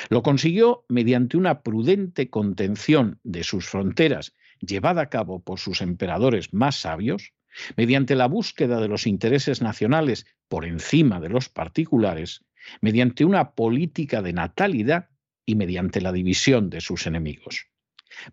lo 0.09 0.23
consiguió 0.23 0.85
mediante 0.89 1.37
una 1.37 1.61
prudente 1.61 2.29
contención 2.29 3.19
de 3.23 3.43
sus 3.43 3.67
fronteras 3.67 4.33
llevada 4.59 5.01
a 5.01 5.09
cabo 5.09 5.43
por 5.43 5.59
sus 5.59 5.81
emperadores 5.81 6.53
más 6.53 6.75
sabios, 6.75 7.33
mediante 7.75 8.15
la 8.15 8.27
búsqueda 8.27 8.79
de 8.79 8.87
los 8.87 9.07
intereses 9.07 9.61
nacionales 9.61 10.25
por 10.47 10.65
encima 10.65 11.19
de 11.19 11.29
los 11.29 11.49
particulares, 11.49 12.45
mediante 12.79 13.25
una 13.25 13.51
política 13.51 14.21
de 14.21 14.33
natalidad 14.33 15.09
y 15.45 15.55
mediante 15.55 16.01
la 16.01 16.11
división 16.11 16.69
de 16.69 16.81
sus 16.81 17.07
enemigos. 17.07 17.67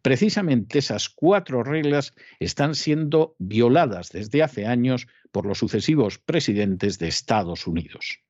Precisamente 0.03 0.81
esas 0.81 1.09
cuatro 1.09 1.63
reglas 1.63 2.15
están 2.41 2.75
siendo 2.75 3.37
violadas 3.39 4.11
desde 4.11 4.43
hace 4.43 4.67
años 4.67 5.07
por 5.33 5.47
los 5.47 5.59
sucesivos 5.59 6.19
presidentes 6.19 6.99
de 6.99 7.09
Estados 7.09 7.67
Unidos. 7.67 8.21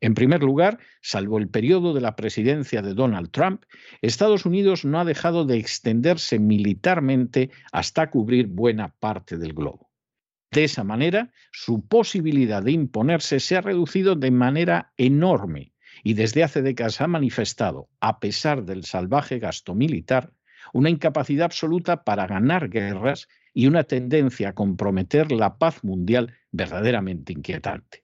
En 0.00 0.14
primer 0.14 0.42
lugar, 0.42 0.78
salvo 1.00 1.38
el 1.38 1.48
periodo 1.48 1.94
de 1.94 2.00
la 2.00 2.14
presidencia 2.14 2.82
de 2.82 2.94
Donald 2.94 3.30
Trump, 3.30 3.64
Estados 4.02 4.44
Unidos 4.44 4.84
no 4.84 5.00
ha 5.00 5.04
dejado 5.04 5.44
de 5.44 5.56
extenderse 5.56 6.38
militarmente 6.38 7.50
hasta 7.72 8.10
cubrir 8.10 8.48
buena 8.48 8.94
parte 9.00 9.38
del 9.38 9.54
globo. 9.54 9.90
De 10.50 10.64
esa 10.64 10.84
manera, 10.84 11.32
su 11.52 11.86
posibilidad 11.86 12.62
de 12.62 12.72
imponerse 12.72 13.40
se 13.40 13.56
ha 13.56 13.60
reducido 13.60 14.14
de 14.14 14.30
manera 14.30 14.92
enorme 14.96 15.72
y 16.02 16.14
desde 16.14 16.44
hace 16.44 16.62
décadas 16.62 17.00
ha 17.00 17.08
manifestado, 17.08 17.88
a 17.98 18.20
pesar 18.20 18.64
del 18.64 18.84
salvaje 18.84 19.38
gasto 19.38 19.74
militar, 19.74 20.32
una 20.72 20.90
incapacidad 20.90 21.46
absoluta 21.46 22.04
para 22.04 22.26
ganar 22.26 22.68
guerras 22.68 23.26
y 23.52 23.66
una 23.66 23.84
tendencia 23.84 24.50
a 24.50 24.54
comprometer 24.54 25.32
la 25.32 25.58
paz 25.58 25.82
mundial 25.82 26.34
verdaderamente 26.52 27.32
inquietante. 27.32 28.03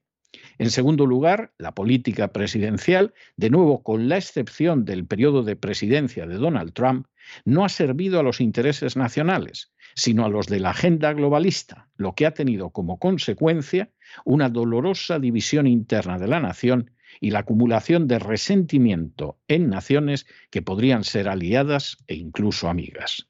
En 0.59 0.71
segundo 0.71 1.07
lugar, 1.07 1.53
la 1.59 1.75
política 1.75 2.33
presidencial, 2.33 3.15
de 3.37 3.51
nuevo 3.51 3.83
con 3.83 4.09
la 4.09 4.17
excepción 4.17 4.85
del 4.85 5.07
periodo 5.07 5.43
de 5.43 5.57
presidencia 5.57 6.27
de 6.27 6.37
Donald 6.37 6.73
Trump, 6.73 7.07
no 7.45 7.65
ha 7.65 7.69
servido 7.69 8.21
a 8.21 8.23
los 8.23 8.41
intereses 8.41 8.97
nacionales, 8.97 9.73
sino 9.95 10.25
a 10.25 10.29
los 10.29 10.47
de 10.47 10.61
la 10.61 10.71
agenda 10.71 11.13
globalista, 11.13 11.89
lo 11.97 12.15
que 12.15 12.27
ha 12.27 12.35
tenido 12.35 12.71
como 12.71 12.99
consecuencia 12.99 13.91
una 14.25 14.49
dolorosa 14.49 15.19
división 15.19 15.67
interna 15.67 16.19
de 16.19 16.29
la 16.29 16.41
nación 16.41 16.93
y 17.21 17.31
la 17.31 17.41
acumulación 17.41 18.07
de 18.07 18.19
resentimiento 18.19 19.39
en 19.49 19.69
naciones 19.69 20.27
que 20.51 20.63
podrían 20.63 21.05
ser 21.05 21.29
aliadas 21.29 21.97
e 22.07 22.15
incluso 22.15 22.69
amigas. 22.69 23.29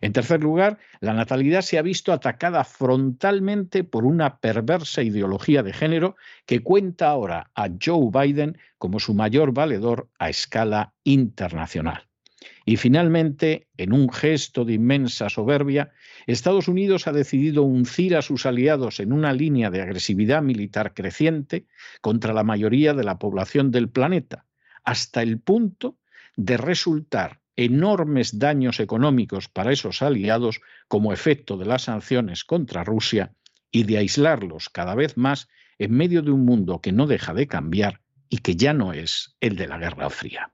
En 0.00 0.12
tercer 0.12 0.42
lugar, 0.42 0.78
la 1.00 1.12
natalidad 1.12 1.62
se 1.62 1.78
ha 1.78 1.82
visto 1.82 2.12
atacada 2.12 2.64
frontalmente 2.64 3.84
por 3.84 4.04
una 4.04 4.38
perversa 4.38 5.02
ideología 5.02 5.62
de 5.62 5.72
género 5.72 6.16
que 6.46 6.60
cuenta 6.60 7.08
ahora 7.08 7.50
a 7.54 7.68
Joe 7.82 8.10
Biden 8.12 8.58
como 8.78 9.00
su 9.00 9.14
mayor 9.14 9.52
valedor 9.52 10.08
a 10.18 10.30
escala 10.30 10.94
internacional. 11.04 12.08
Y 12.64 12.76
finalmente, 12.76 13.66
en 13.76 13.92
un 13.92 14.12
gesto 14.12 14.64
de 14.64 14.74
inmensa 14.74 15.28
soberbia, 15.30 15.90
Estados 16.26 16.68
Unidos 16.68 17.06
ha 17.06 17.12
decidido 17.12 17.62
uncir 17.62 18.14
a 18.14 18.22
sus 18.22 18.46
aliados 18.46 19.00
en 19.00 19.12
una 19.12 19.32
línea 19.32 19.70
de 19.70 19.80
agresividad 19.80 20.42
militar 20.42 20.94
creciente 20.94 21.66
contra 22.00 22.32
la 22.32 22.44
mayoría 22.44 22.94
de 22.94 23.04
la 23.04 23.18
población 23.18 23.70
del 23.70 23.88
planeta, 23.88 24.44
hasta 24.84 25.22
el 25.22 25.40
punto 25.40 25.96
de 26.36 26.56
resultar 26.58 27.40
enormes 27.58 28.38
daños 28.38 28.78
económicos 28.78 29.48
para 29.48 29.72
esos 29.72 30.00
aliados 30.00 30.60
como 30.86 31.12
efecto 31.12 31.56
de 31.56 31.66
las 31.66 31.82
sanciones 31.82 32.44
contra 32.44 32.84
Rusia 32.84 33.32
y 33.72 33.82
de 33.82 33.98
aislarlos 33.98 34.68
cada 34.68 34.94
vez 34.94 35.16
más 35.16 35.48
en 35.76 35.90
medio 35.90 36.22
de 36.22 36.30
un 36.30 36.44
mundo 36.44 36.80
que 36.80 36.92
no 36.92 37.08
deja 37.08 37.34
de 37.34 37.48
cambiar 37.48 38.00
y 38.28 38.38
que 38.38 38.54
ya 38.54 38.74
no 38.74 38.92
es 38.92 39.36
el 39.40 39.56
de 39.56 39.66
la 39.66 39.78
Guerra 39.78 40.08
Fría. 40.08 40.52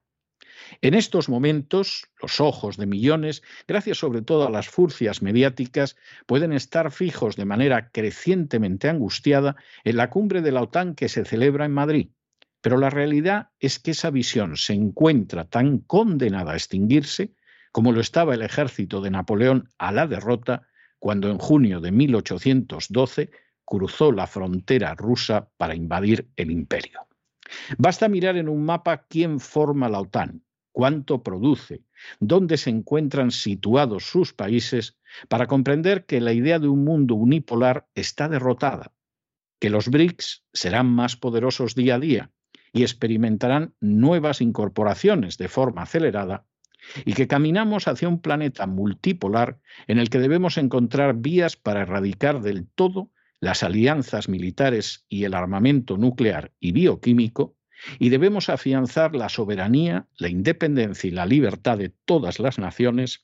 En 0.80 0.94
estos 0.94 1.28
momentos, 1.28 2.06
los 2.22 2.40
ojos 2.40 2.78
de 2.78 2.86
millones, 2.86 3.42
gracias 3.68 3.98
sobre 3.98 4.22
todo 4.22 4.46
a 4.46 4.50
las 4.50 4.68
furcias 4.68 5.20
mediáticas, 5.20 5.96
pueden 6.24 6.54
estar 6.54 6.90
fijos 6.90 7.36
de 7.36 7.44
manera 7.44 7.90
crecientemente 7.90 8.88
angustiada 8.88 9.56
en 9.84 9.98
la 9.98 10.08
cumbre 10.08 10.40
de 10.40 10.52
la 10.52 10.62
OTAN 10.62 10.94
que 10.94 11.10
se 11.10 11.26
celebra 11.26 11.66
en 11.66 11.72
Madrid, 11.72 12.08
pero 12.64 12.78
la 12.78 12.88
realidad 12.88 13.50
es 13.60 13.78
que 13.78 13.90
esa 13.90 14.08
visión 14.08 14.56
se 14.56 14.72
encuentra 14.72 15.44
tan 15.44 15.80
condenada 15.80 16.52
a 16.52 16.54
extinguirse 16.54 17.34
como 17.72 17.92
lo 17.92 18.00
estaba 18.00 18.34
el 18.34 18.40
ejército 18.40 19.02
de 19.02 19.10
Napoleón 19.10 19.68
a 19.76 19.92
la 19.92 20.06
derrota 20.06 20.66
cuando 20.98 21.30
en 21.30 21.36
junio 21.36 21.82
de 21.82 21.92
1812 21.92 23.30
cruzó 23.66 24.12
la 24.12 24.26
frontera 24.26 24.94
rusa 24.94 25.50
para 25.58 25.74
invadir 25.74 26.30
el 26.36 26.50
imperio. 26.50 27.06
Basta 27.76 28.08
mirar 28.08 28.38
en 28.38 28.48
un 28.48 28.64
mapa 28.64 29.04
quién 29.08 29.40
forma 29.40 29.90
la 29.90 30.00
OTAN, 30.00 30.42
cuánto 30.72 31.22
produce, 31.22 31.82
dónde 32.18 32.56
se 32.56 32.70
encuentran 32.70 33.30
situados 33.30 34.04
sus 34.04 34.32
países, 34.32 34.96
para 35.28 35.46
comprender 35.46 36.06
que 36.06 36.18
la 36.18 36.32
idea 36.32 36.58
de 36.58 36.68
un 36.68 36.82
mundo 36.82 37.14
unipolar 37.14 37.86
está 37.94 38.26
derrotada, 38.30 38.94
que 39.60 39.68
los 39.68 39.90
BRICS 39.90 40.46
serán 40.54 40.86
más 40.86 41.14
poderosos 41.18 41.74
día 41.74 41.96
a 41.96 41.98
día 41.98 42.30
y 42.74 42.82
experimentarán 42.82 43.72
nuevas 43.80 44.42
incorporaciones 44.42 45.38
de 45.38 45.48
forma 45.48 45.82
acelerada, 45.82 46.44
y 47.06 47.14
que 47.14 47.28
caminamos 47.28 47.88
hacia 47.88 48.08
un 48.08 48.20
planeta 48.20 48.66
multipolar 48.66 49.58
en 49.86 49.98
el 49.98 50.10
que 50.10 50.18
debemos 50.18 50.58
encontrar 50.58 51.14
vías 51.14 51.56
para 51.56 51.82
erradicar 51.82 52.42
del 52.42 52.66
todo 52.66 53.10
las 53.40 53.62
alianzas 53.62 54.28
militares 54.28 55.06
y 55.08 55.24
el 55.24 55.34
armamento 55.34 55.96
nuclear 55.96 56.52
y 56.60 56.72
bioquímico, 56.72 57.56
y 57.98 58.08
debemos 58.08 58.48
afianzar 58.48 59.14
la 59.14 59.28
soberanía, 59.28 60.06
la 60.16 60.28
independencia 60.28 61.08
y 61.08 61.10
la 61.10 61.26
libertad 61.26 61.78
de 61.78 61.90
todas 62.04 62.38
las 62.38 62.58
naciones 62.58 63.22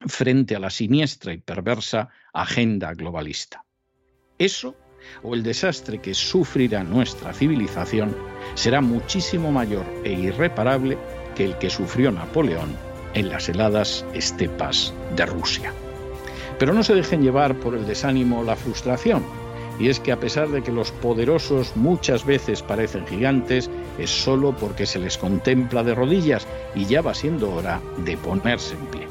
frente 0.00 0.54
a 0.54 0.60
la 0.60 0.70
siniestra 0.70 1.32
y 1.32 1.38
perversa 1.38 2.08
agenda 2.32 2.92
globalista. 2.94 3.64
Eso 4.38 4.76
o 5.22 5.34
el 5.34 5.42
desastre 5.42 5.98
que 5.98 6.14
sufrirá 6.14 6.84
nuestra 6.84 7.32
civilización 7.32 8.14
será 8.54 8.80
muchísimo 8.80 9.52
mayor 9.52 9.84
e 10.04 10.12
irreparable 10.12 10.98
que 11.34 11.44
el 11.44 11.58
que 11.58 11.70
sufrió 11.70 12.10
Napoleón 12.10 12.76
en 13.14 13.28
las 13.28 13.48
heladas 13.48 14.04
estepas 14.14 14.92
de 15.16 15.26
Rusia. 15.26 15.72
Pero 16.58 16.74
no 16.74 16.82
se 16.82 16.94
dejen 16.94 17.22
llevar 17.22 17.54
por 17.56 17.74
el 17.74 17.86
desánimo 17.86 18.40
o 18.40 18.44
la 18.44 18.56
frustración. 18.56 19.24
Y 19.78 19.88
es 19.88 19.98
que 19.98 20.12
a 20.12 20.20
pesar 20.20 20.48
de 20.48 20.62
que 20.62 20.70
los 20.70 20.92
poderosos 20.92 21.74
muchas 21.74 22.26
veces 22.26 22.62
parecen 22.62 23.06
gigantes, 23.06 23.70
es 23.98 24.10
solo 24.10 24.54
porque 24.54 24.84
se 24.84 24.98
les 24.98 25.16
contempla 25.16 25.82
de 25.82 25.94
rodillas 25.94 26.46
y 26.74 26.84
ya 26.84 27.00
va 27.00 27.14
siendo 27.14 27.50
hora 27.50 27.80
de 28.04 28.18
ponerse 28.18 28.74
en 28.74 28.86
pie. 28.86 29.06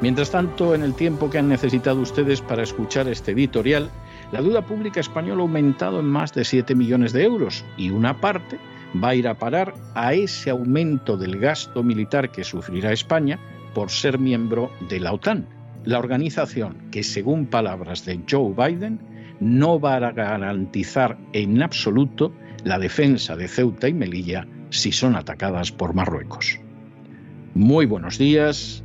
Mientras 0.00 0.30
tanto, 0.30 0.76
en 0.76 0.84
el 0.84 0.94
tiempo 0.94 1.28
que 1.28 1.38
han 1.38 1.48
necesitado 1.48 2.00
ustedes 2.00 2.40
para 2.40 2.62
escuchar 2.62 3.08
este 3.08 3.32
editorial, 3.32 3.90
la 4.32 4.42
deuda 4.42 4.62
pública 4.62 5.00
española 5.00 5.40
ha 5.40 5.42
aumentado 5.42 6.00
en 6.00 6.06
más 6.06 6.32
de 6.34 6.44
7 6.44 6.74
millones 6.74 7.12
de 7.12 7.24
euros 7.24 7.64
y 7.76 7.90
una 7.90 8.20
parte 8.20 8.58
va 9.02 9.10
a 9.10 9.14
ir 9.14 9.28
a 9.28 9.38
parar 9.38 9.74
a 9.94 10.14
ese 10.14 10.50
aumento 10.50 11.16
del 11.16 11.38
gasto 11.38 11.82
militar 11.82 12.30
que 12.30 12.44
sufrirá 12.44 12.92
España 12.92 13.38
por 13.74 13.90
ser 13.90 14.18
miembro 14.18 14.70
de 14.88 15.00
la 15.00 15.12
OTAN 15.12 15.46
la 15.84 15.98
organización 15.98 16.76
que, 16.90 17.02
según 17.02 17.46
palabras 17.46 18.04
de 18.04 18.20
Joe 18.28 18.52
Biden, 18.54 19.00
no 19.40 19.80
va 19.80 19.96
a 19.96 20.12
garantizar 20.12 21.16
en 21.32 21.62
absoluto 21.62 22.32
la 22.64 22.78
defensa 22.78 23.36
de 23.36 23.48
Ceuta 23.48 23.88
y 23.88 23.94
Melilla 23.94 24.46
si 24.70 24.92
son 24.92 25.16
atacadas 25.16 25.72
por 25.72 25.94
Marruecos. 25.94 26.60
Muy 27.54 27.86
buenos 27.86 28.18
días, 28.18 28.84